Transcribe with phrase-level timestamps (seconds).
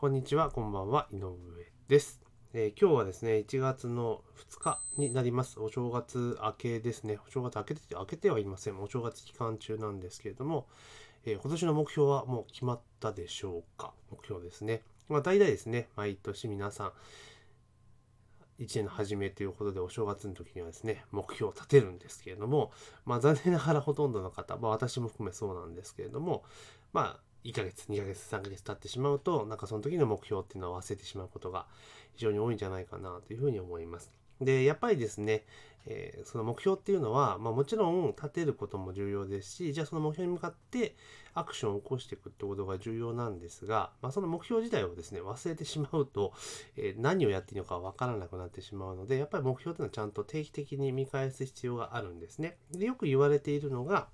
[0.00, 1.34] こんにちは、こんばんは、井上
[1.88, 2.20] です。
[2.54, 5.58] えー今日はですね、1月の2日になります。
[5.58, 7.18] お正月明けですね。
[7.26, 8.80] お正月明けて、て明けてはいません。
[8.80, 10.68] お正月期間中なんですけれども、
[11.24, 13.92] えー今年の目標はもう決まったでしょうか？
[14.12, 14.82] 目標ですね。
[15.08, 16.92] まあ、大体ですね、毎年皆さん、
[18.60, 22.72] 1年の初めということでお正月の時にはですね目標を立てるんですけれども
[23.04, 26.42] まあ残念ながらほとんどの方、まあ、私も含めそうなんですけれども
[26.92, 31.66] まあ1ヶ月2ヶ月3ヶ月経ってしまうとなんかその時の目標っていうのを忘れてしまうことが
[32.14, 34.12] 非常に多いんじゃないかなというふうに思います。
[34.40, 35.44] でやっぱりですね、
[35.86, 40.94] えーその目標っていうのは、まあ、もちろん立てることも重要ですしじゃあその目標に向かって
[41.34, 46.32] アクションを起こしていくってことが重要なんですが、まあ、その目標自体をですね忘れてしまうと、
[46.76, 52.58] えー何をやっていいのかわからなくなってしまうのでやっぱり目標っていうのはちゃんと定期的に見返す必要があるんですね。
[52.72, 54.08] でよく言われているのが、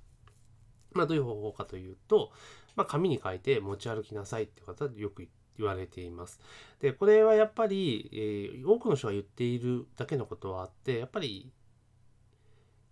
[0.92, 2.30] まあ、どういう方法かというと、
[2.76, 5.28] まあ、紙に書いて持ち歩きなさいって方よく
[5.58, 6.40] 言われています。
[6.80, 11.52] でこれはやっぱり、えー多くの人が言っているだけのことはあってやっぱり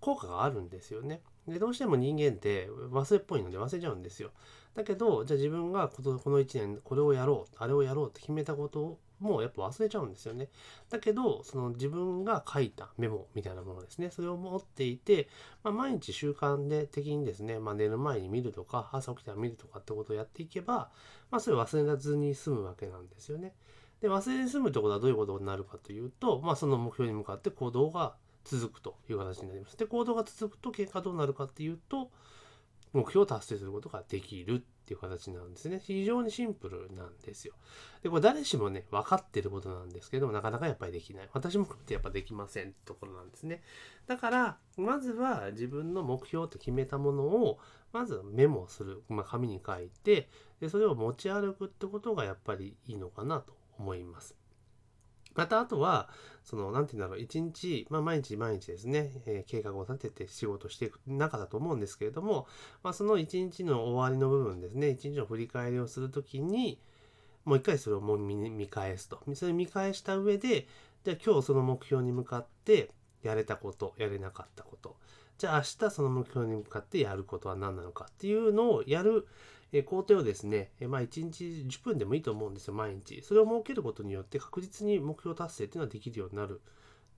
[0.01, 1.23] 効果があるんですよね。
[1.47, 4.31] でどうしても人間って忘れっぽいので忘れちゃうんですよ。
[4.75, 10.49] だけどじゃあ自分がこのこの1年これをやろうあれをやろうって決めたことをもうやっぱ忘れちゃうんですよね。
[10.91, 15.29] だけどその自分が書いたメモみたいなものですねそれを持っていて、
[15.63, 20.91] まあ、毎日習慣で的にですね、まあ、寝る前に見るとか朝起きたら見るとかってことをやっていけば、
[21.31, 23.55] まあ、それを忘れずに済むわけなんですよね。
[24.01, 29.77] で忘れずに済むってことはどういうことになるかというと、まあ、その目標に向かって行動が続くという形になります。
[29.77, 32.11] で行動が続くと結果どうなるかっていうと
[32.93, 35.81] 目標を達成することができるっていう形なんですね。
[35.83, 37.55] 非常にシンプルなんですよ。
[38.03, 41.29] で、これ誰しもね、分かってることなんですけども、なかなかやっぱりできない。
[41.33, 43.63] 私も含めてやっぱできませんってところなんですね。
[44.07, 47.59] だから、まずは自分の目標と決めたものを、
[47.93, 49.03] まずメモする。
[49.09, 50.29] まあ、紙に書いて、
[50.61, 54.42] で、それを持ち歩くってことがやっぱりいいのかなと思います。
[55.35, 56.09] またあとは、
[56.45, 62.47] その、なんて言うんだろう、一日、まあ毎日毎日ですね、えー計画を立てて仕事していく中だと思うんですけれども、
[62.83, 66.81] まあその一日の終わりの部分ですね、一日の振り返りをするときに、
[67.45, 69.21] もう一回それをもう見返すと。
[69.35, 70.67] それを見返した上で、
[71.05, 72.91] じゃあ今日その目標に向かって
[73.23, 74.97] やれたこと、やれなかったこと。
[75.39, 79.27] じゃあ明日その目標に向かってやることは何なのかっていうのをやる
[79.87, 83.23] 工程をですね、まあ1日10分でもいいと思うんですよ、毎日。
[83.23, 86.61] それを設けることによって確実に目標達成っていうのはできるようになる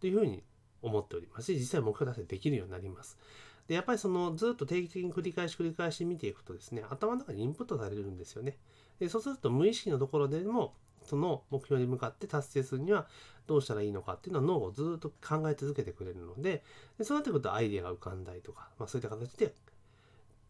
[0.01, 0.45] というふうに
[0.81, 3.19] 思っておりますし、実際目標達成できるようになります。
[3.67, 8.59] で、やっぱりそのずっと定期的に繰り返し繰り返し見ていくとですね、頭の中にインプットされるんですよね。
[8.99, 13.07] で、そうすると無意識のところでも、その目標に向かって達成するには
[13.47, 16.63] どうしたらいいのかっていうのは脳をずっと考え続けてくれるので、
[16.99, 19.55] でそうなってくるとアイデアが浮かんだりとか、まあ、そういった形で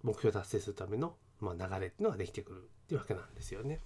[0.02, 3.80] 目標を達成するための、まあ、流れっていうのができてくるっていうわけなんですよね。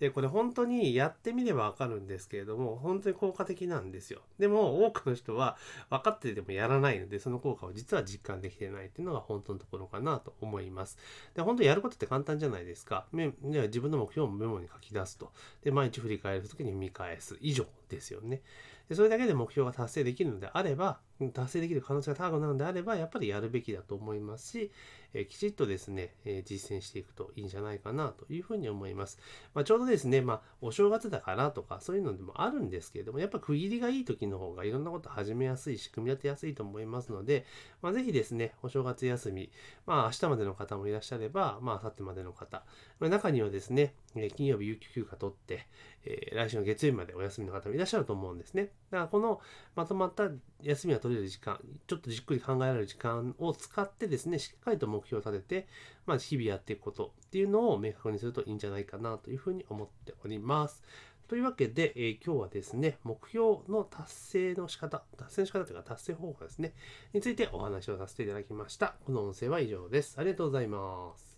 [0.00, 4.20] で、これ本当にやってみればわかるんですけれども、本当に効果的なんですよ。
[4.38, 5.58] でも多くの人は
[5.90, 10.96] 分かっててもやらないので、その効果を実は実感できてないっていうのが本当のところかなと思います。
[11.34, 13.06] で、本当にやることって簡単じゃないですか。
[13.12, 15.30] 自分の目標をメモに書き出すと。
[15.62, 17.36] で、毎日振り返るときに見返す。
[17.40, 18.40] 以上ですよね。
[18.88, 24.70] でそれだけで目標が達成できるのであれば、達成できる可能性が高くなるのであれば、やっぱりやるべきだと思いますし、
[25.12, 29.18] えきちっとですね、え実践していくといいんじゃないかなというふうに思います。
[29.54, 37.44] まあ、ちょうどですね、まあ、お正月だからとかそういうのでもあるんですけれども、やっぱ区切りがいい時の方がいろんなこと始めやすいし、組み立てやすいと思いますので、
[37.82, 39.50] まあ、ぜひですね、お正月休み、
[39.86, 42.64] まあ、明日までの方もいらっしゃれば、まあ、明後日までの方、
[43.00, 43.94] ま中にはですね、
[44.36, 45.66] 金曜日有給休暇取って、
[46.04, 48.70] えー来週の月曜日までお休みの方もいらっしゃると思うんですね。
[48.90, 49.40] だからこの
[49.74, 50.30] まとまった
[50.62, 55.68] 休みが取れる時間、ちょっとじっくり考えられる時間を使ってですね、しっかりと目標を立てて、
[56.06, 60.82] まあ、日々やっていくことっていうのを明確にするといいんじゃないかなというふうに思っております。
[61.28, 66.74] というわけで、えー今日はですね、目標の達成の仕方、達成の仕方というか達成方法ですね、
[67.12, 68.96] についてお話をさせていただきました。
[69.06, 70.16] この音声は以上です。
[70.18, 71.29] ありがとうございます。